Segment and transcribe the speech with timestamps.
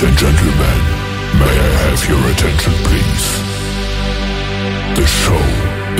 [0.00, 0.80] Ladies and gentlemen,
[1.38, 3.26] may I have your attention, please?
[4.96, 5.44] The show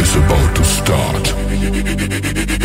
[0.01, 2.60] is about to start.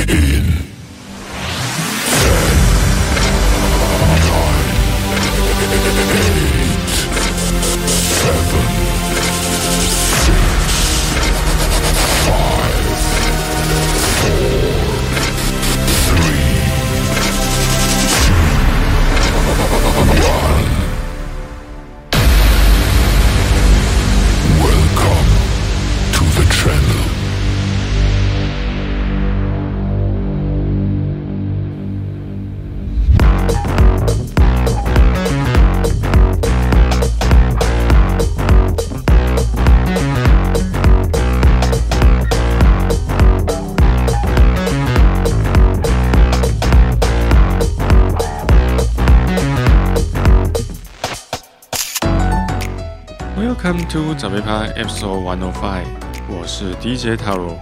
[53.76, 55.84] Welcome to 早杯趴 Episode One O Five，
[56.30, 57.58] 我是 DJ Taro。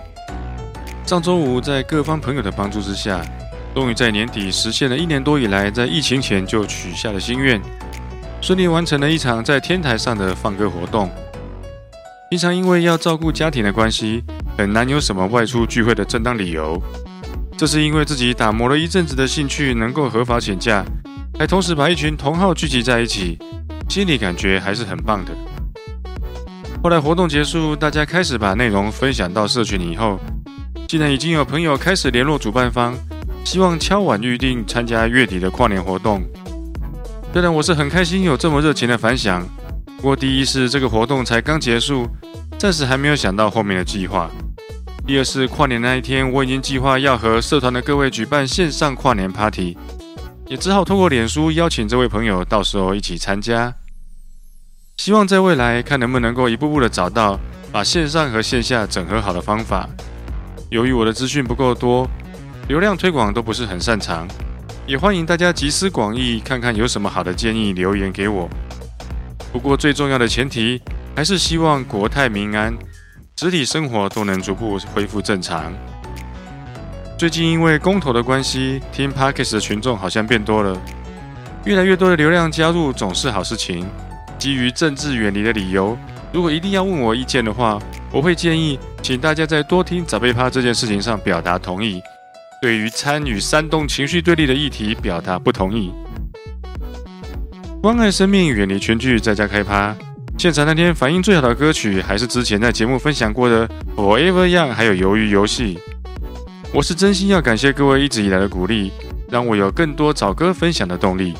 [1.07, 3.19] 上周五，在各方朋友的帮助之下，
[3.73, 7.59] 终于在年底实现了一年多以来在疫情前就许下的心愿，
[8.41, 11.09] 顺利完成了一场在天台上的放歌活动。
[12.29, 14.23] 平常因为要照顾家庭的关系，
[14.55, 16.79] 很难有什么外出聚会的正当理由。
[17.57, 20.85] 这是因为自己打磨了一阵子的兴趣能够合法请假，
[21.39, 23.39] 还同时把一群同好聚集在一起，
[23.89, 25.31] 心里感觉还是很棒的。
[26.83, 30.19] 后来活动结束，大家开始把内容分享到社群以后，
[30.85, 32.93] 竟然已经有朋友开始联络主办方，
[33.45, 36.21] 希望敲碗预定参加月底的跨年活动。
[37.31, 39.47] 虽然我是很开心有这么热情的反响，
[39.95, 42.05] 不过第一是这个活动才刚结束，
[42.59, 44.29] 暂时还没有想到后面的计划；
[45.07, 49.77] 第二是跨年那一天，我已经计划要和社团的各位举办线上跨年 party，
[50.49, 53.73] 也只好通过脸书邀请这位朋友到时候一起参加。
[54.97, 57.39] 希望在未来看能不能够一步步的找到
[57.71, 59.89] 把线上和线下整合好的方法。
[60.69, 62.07] 由于我的资讯不够多，
[62.67, 64.27] 流量推广都不是很擅长，
[64.87, 68.47] 也欢迎大家集思广益，看看有什么好的建议留言给我。
[69.51, 70.81] 不过最重要的前提
[71.15, 72.73] 还是希望国泰民安，
[73.35, 75.73] 实体生活都能逐步恢复正常。
[77.17, 80.79] 最近因为公投的关系，听 Podcast 的群众好像变多了，
[81.65, 83.85] 越来越多的流量加入总是好事情。
[84.43, 85.97] 基于政治远离的理由，
[86.33, 87.79] 如果一定要问我意见的话，
[88.11, 92.01] 我会建议，请大家在多听早杯趴这件事情上表达同意。
[92.61, 95.93] 对于参与煽动情绪对立的议题，表达不同意。
[97.81, 99.95] 关爱生命，远离群聚，在家开趴。
[100.37, 103.65] 现场那天反应最好的歌曲，还是之前在节目分享过的
[103.95, 105.75] 《Forever Young》，还有《鱿鱼游戏》。
[106.73, 108.91] 我是真心要感谢各位一直以来的鼓励，
[109.29, 111.33] 让我有更多找歌分享的动力。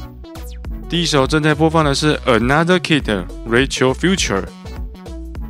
[0.93, 4.43] 第一首正在播放的是 Another Kid Rachel Future，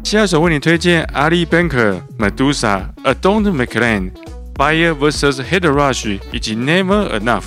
[0.01, 4.11] 下一首为你推荐 Ali Banker Medusa Adon McLean
[4.55, 7.43] Fire vs Head Rush 以及 Never Enough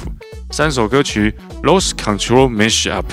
[0.51, 3.05] 三首歌曲 Lost Control Mashup。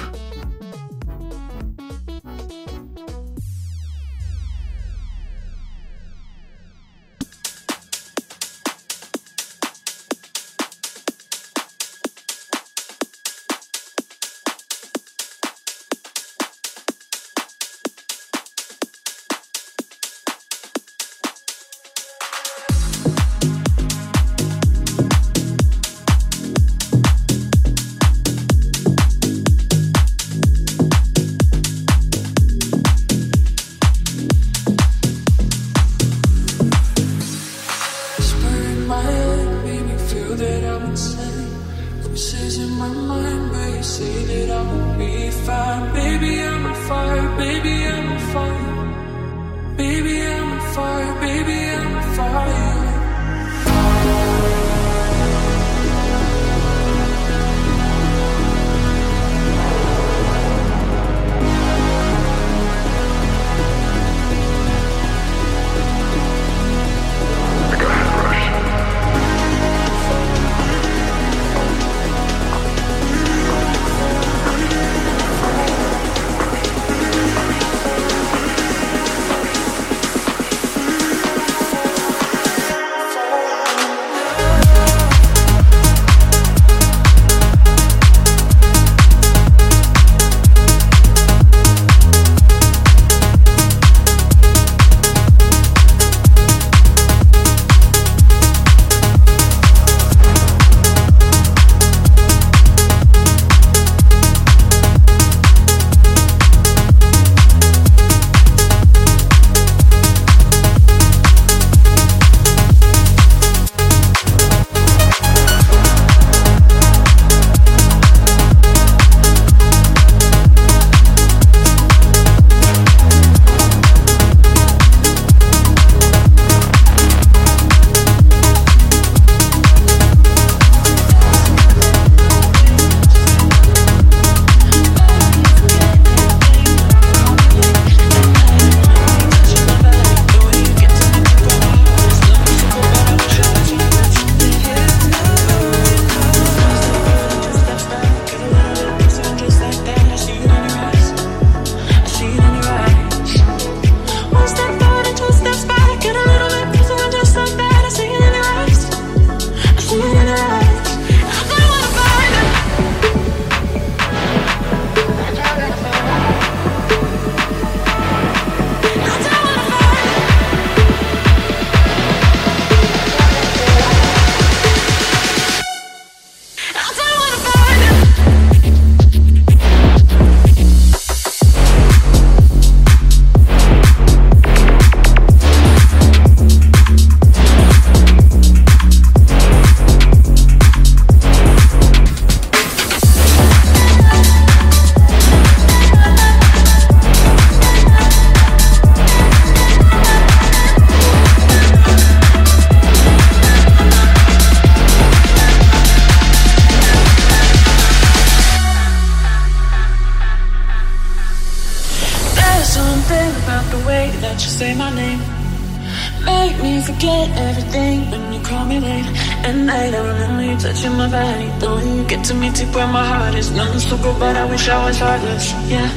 [224.73, 225.89] always heartless, yeah.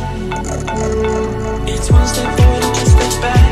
[1.67, 3.46] It's one step forward and one step back.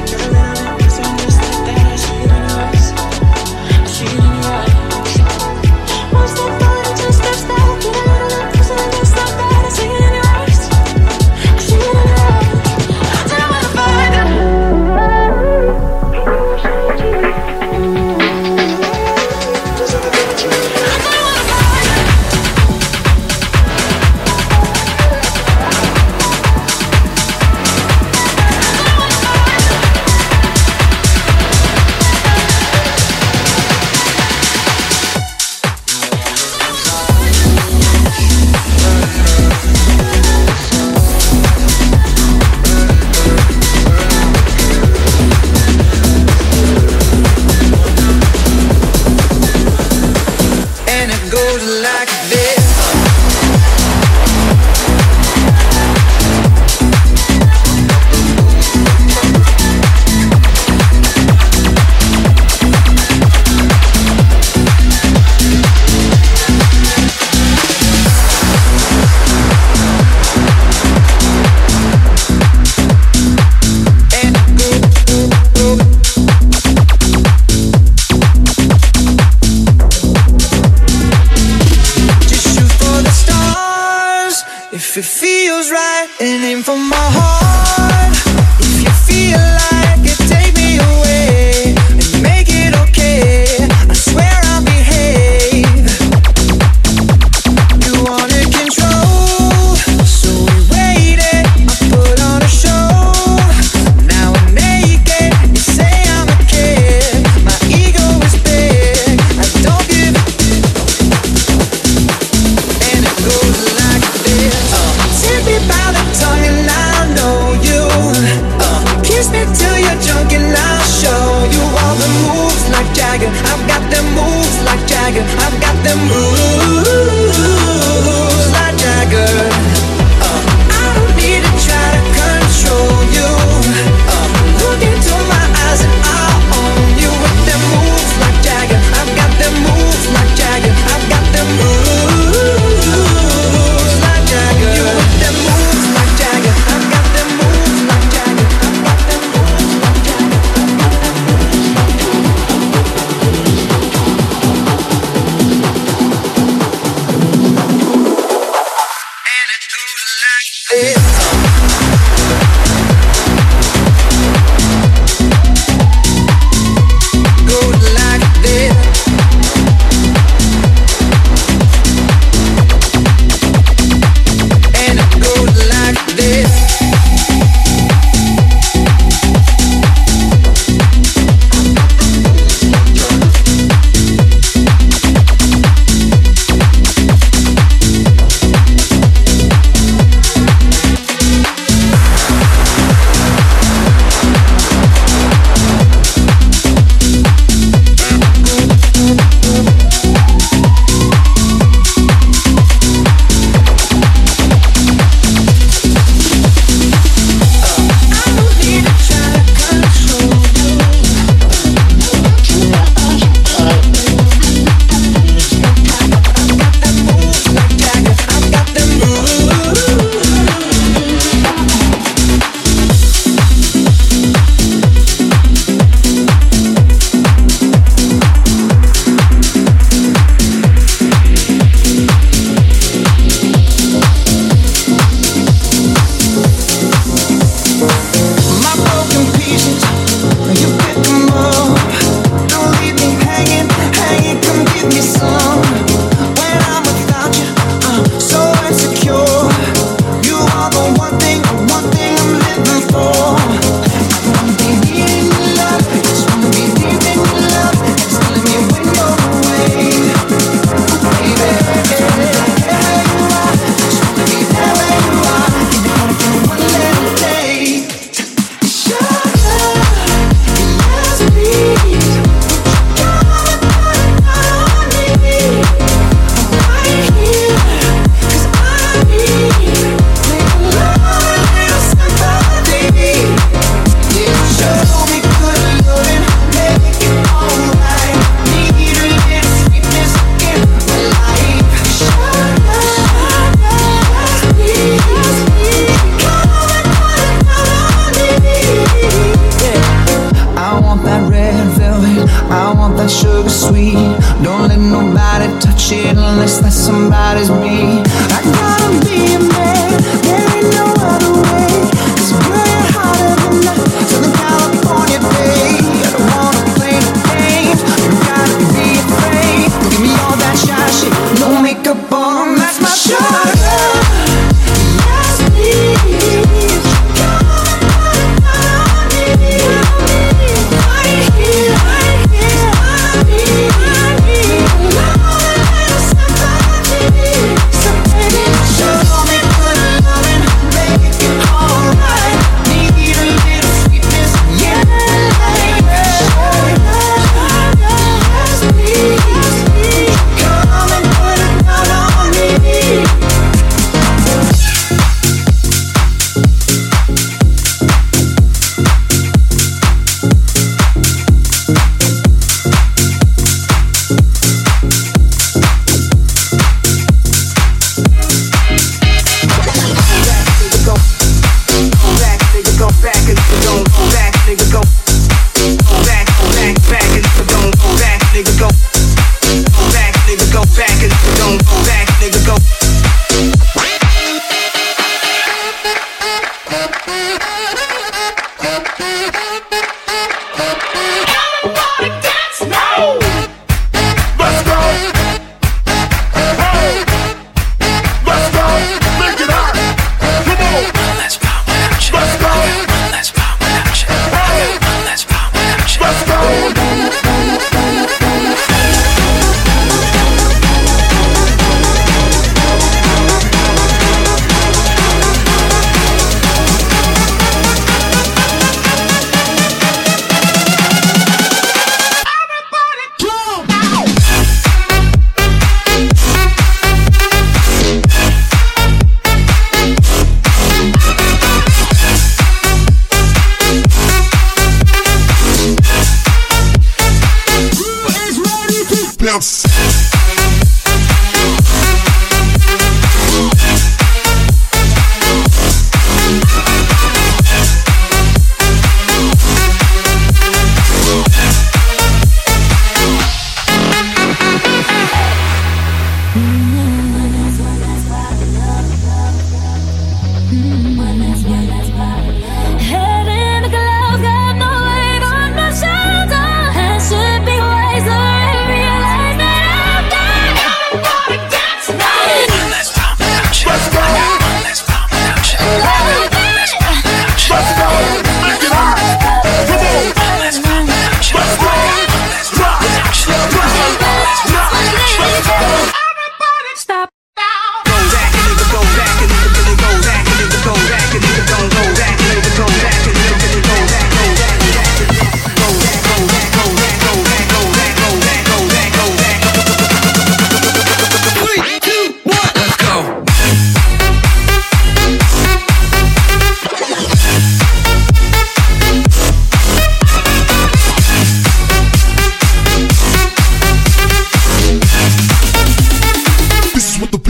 [85.05, 87.84] feels right and aim for my heart.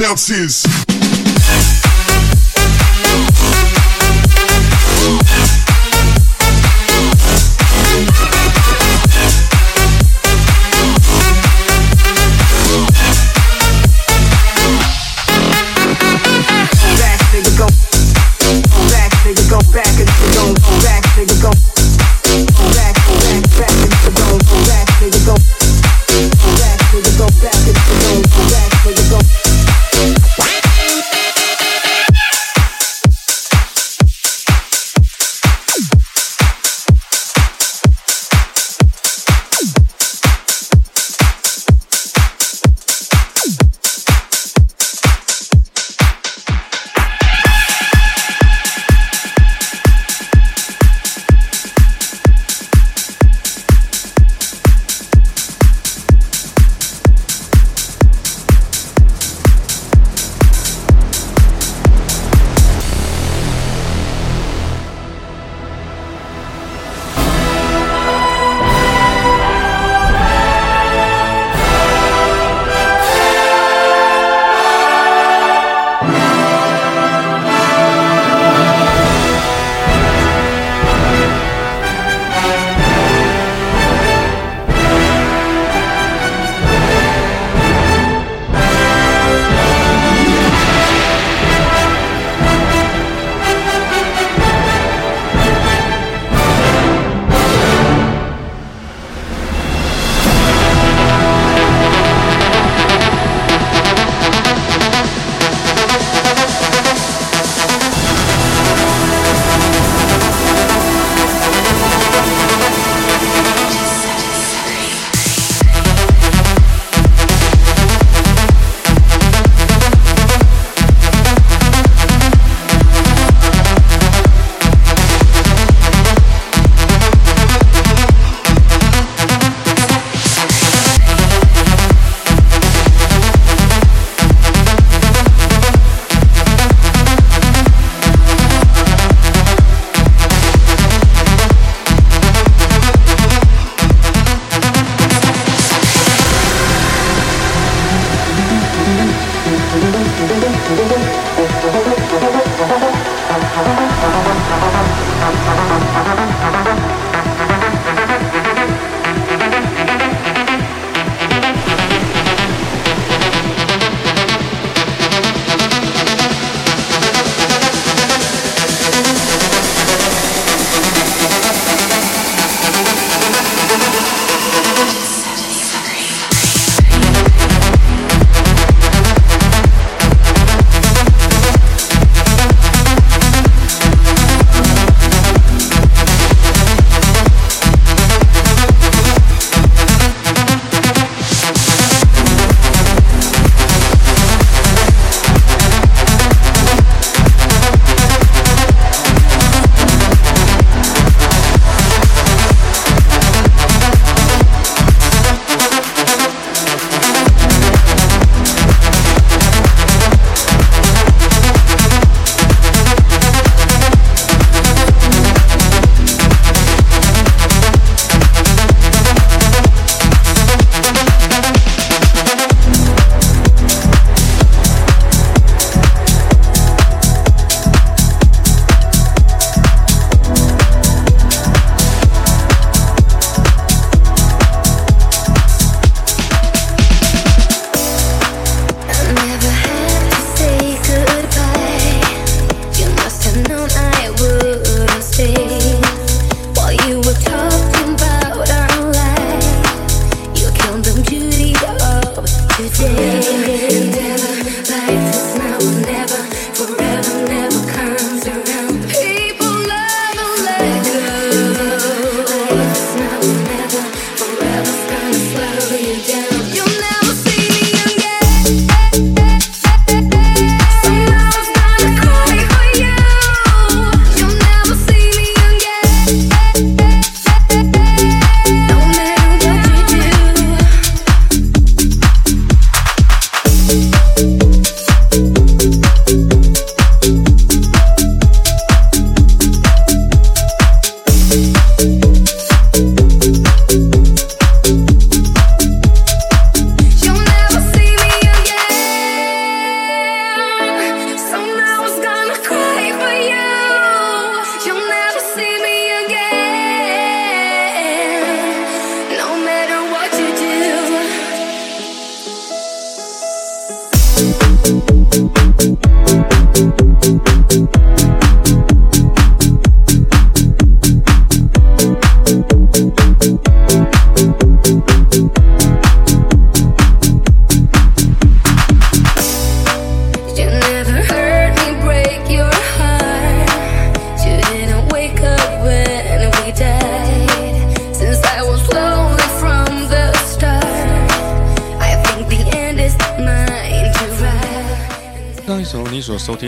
[0.04, 0.83] ounces.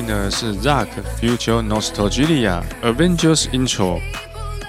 [0.07, 0.87] 的是 ZAC
[1.21, 4.01] Future Nostalgia Avengers Intro。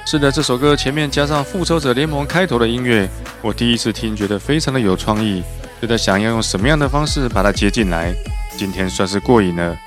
[0.06, 3.10] 是的，这首歌前面加上《复仇者联盟》开头的音乐，
[3.42, 5.44] 我第一次听觉得非常的有创意，
[5.82, 8.16] 就在想要用什么样的方式把它接进来。
[8.58, 9.78] 今天算是过瘾了，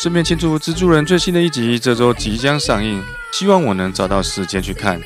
[0.00, 5.00] 顺便庆祝《蜘蛛人》最新的一集这周即将上映，希望我能找到时间去看。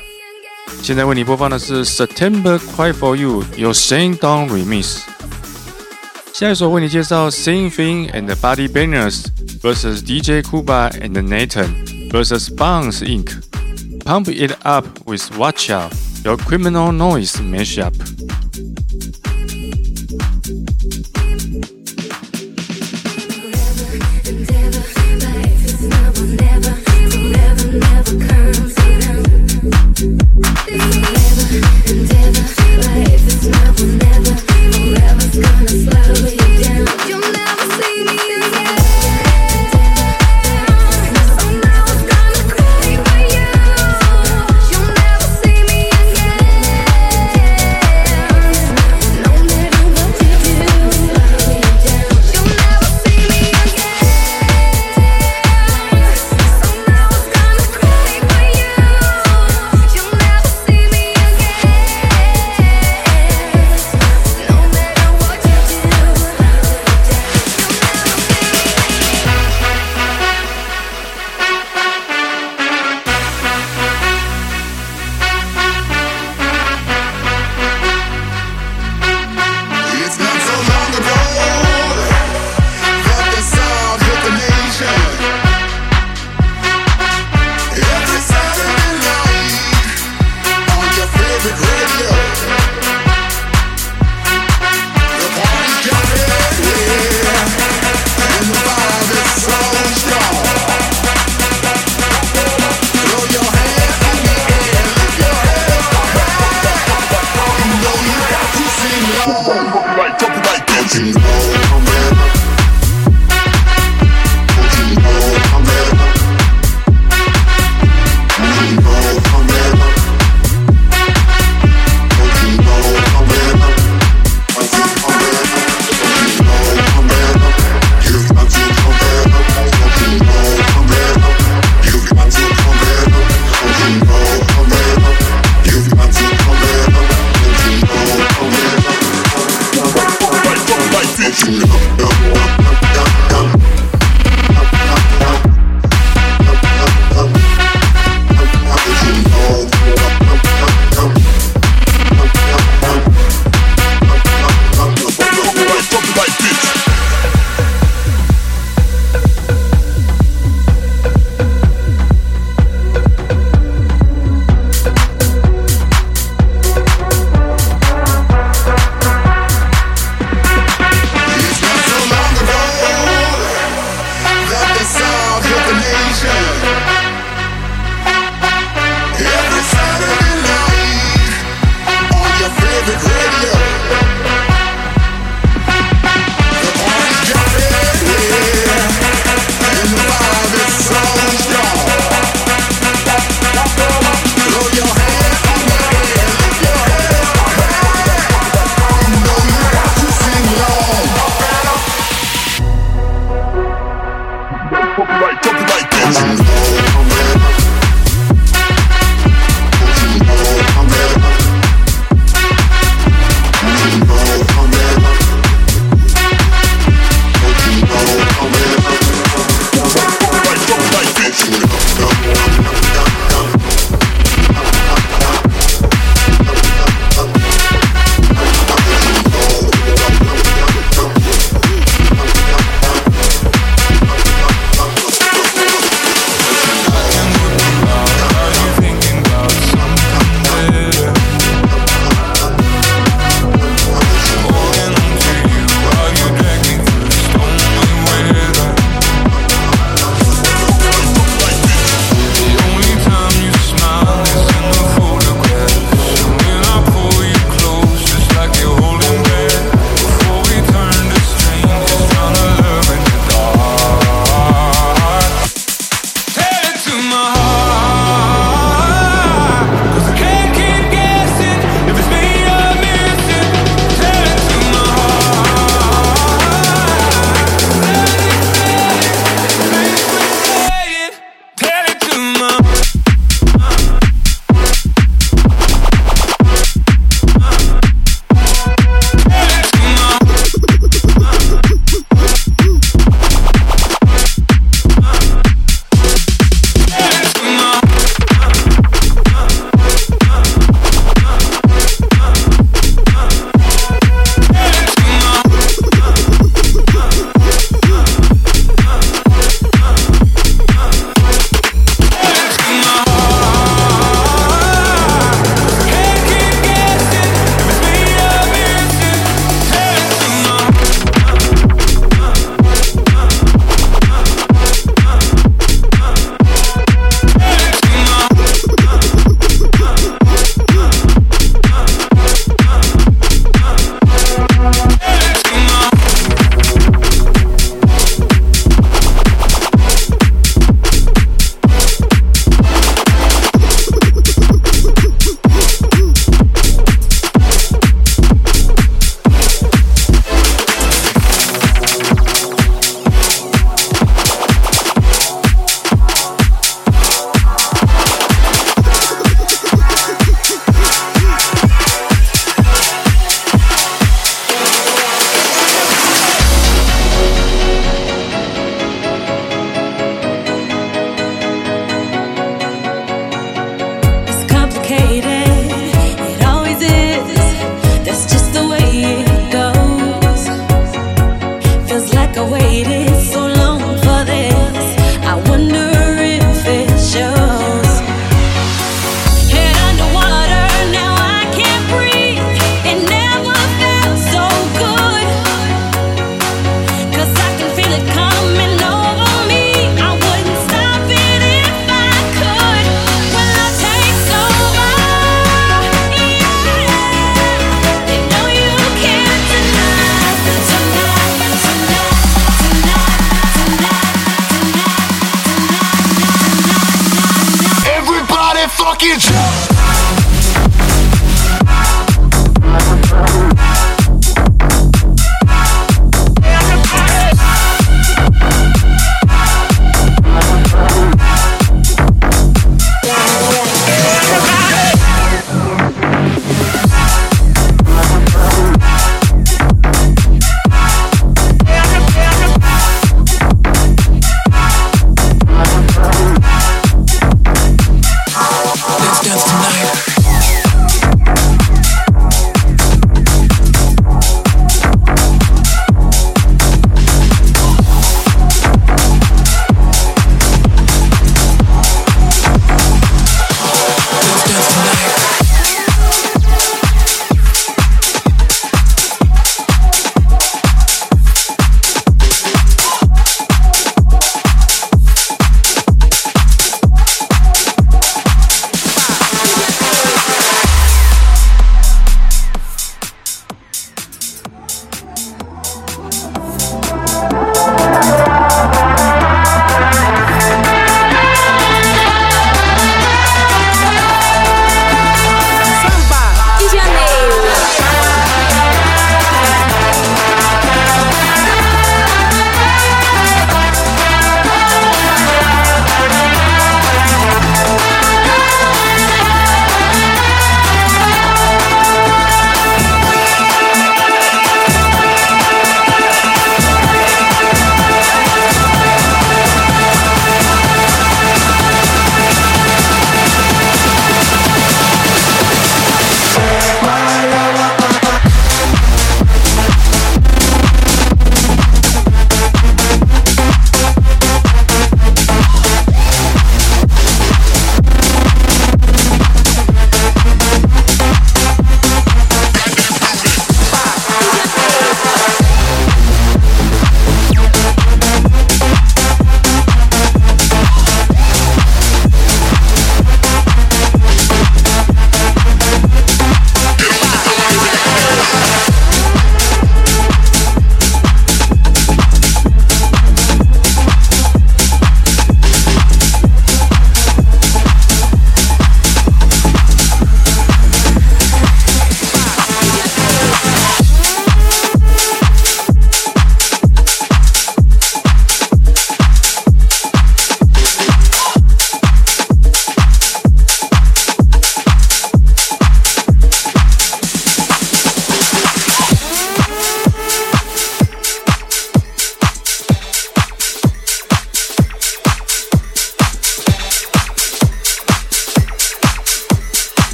[0.81, 4.99] 现在为你播放的是 September Cry for You 由 Shane Don Remix。
[6.31, 9.25] 下一首为你介绍 Singing and Body Banners。
[9.63, 13.31] Versus DJ Kuba and Nathan versus Bounce Inc.
[14.03, 15.93] Pump It Up with Watch Out,
[16.25, 18.32] your criminal noise mashup.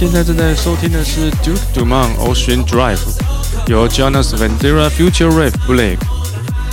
[0.00, 3.00] 现在正在收听的是 Duke Dumont Ocean Drive，
[3.66, 5.98] 由 Jonas Vandera Future Rave Blake。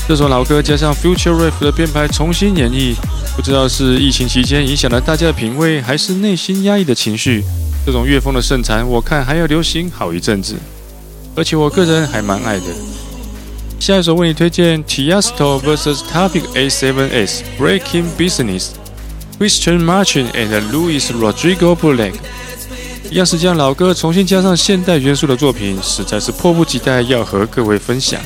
[0.07, 2.95] 这首老歌加上 Future Rave 的编排重新演绎，
[3.35, 7.43] 不知道是疫情期间影响了大家的品味，还是内心压抑的情绪。
[7.85, 10.55] 这种乐风的盛产，我看还要流行好一阵子，
[11.35, 12.67] 而且我个人还蛮爱的。
[13.77, 18.69] 下一首为你推荐 Tiesto vs Topic A7S Breaking Business。
[19.37, 22.15] Christian Martin and Luis Rodrigo Blake，
[23.09, 28.19] 一样是将老歌重新加上现代元素的作品，实在是迫不及待要和各位分享。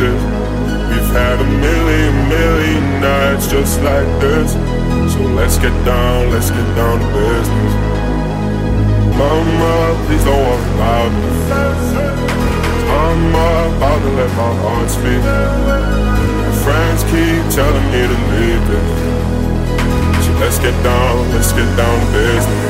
[0.00, 0.22] This.
[0.88, 4.52] We've had a million, million nights just like this.
[5.12, 7.74] So let's get down, let's get down to business.
[9.20, 9.74] Mama,
[10.06, 11.30] please don't walk about me.
[12.90, 15.22] I'm about to let my heart speak.
[16.44, 18.88] My friends keep telling me to leave this.
[20.24, 22.69] So let's get down, let's get down to business.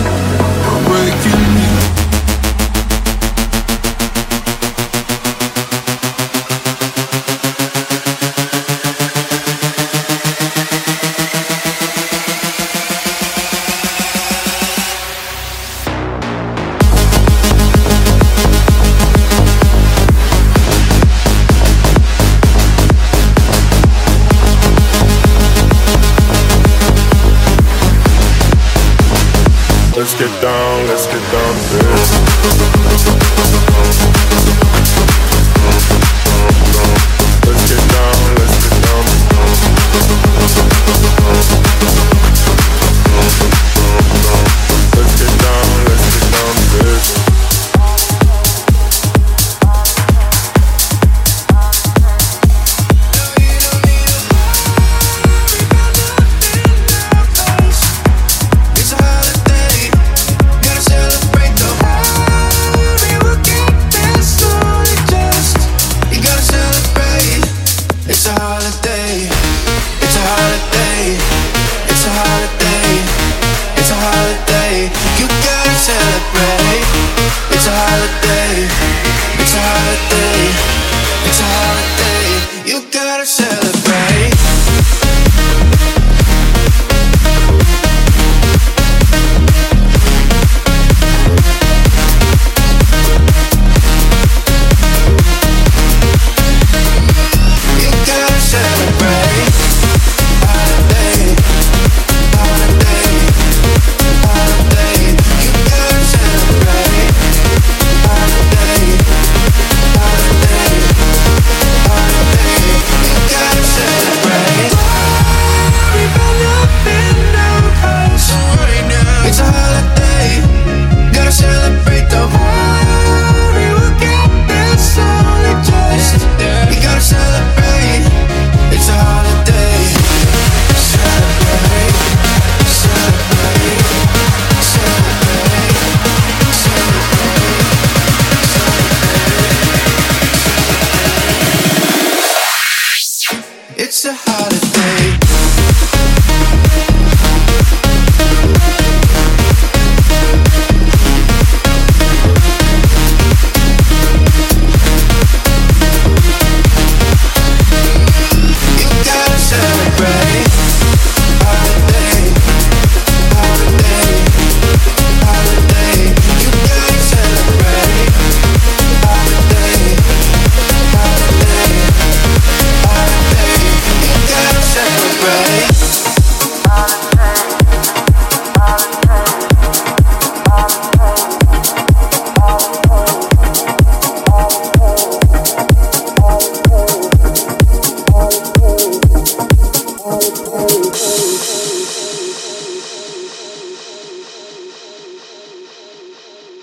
[30.01, 32.11] Let's get down, let's get down to business.
[37.45, 39.05] Let's get down, let's get down.